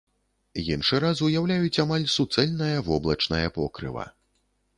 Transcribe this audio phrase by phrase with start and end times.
[0.73, 4.09] Іншы раз уяўляюць амаль суцэльнае воблачнае покрыва.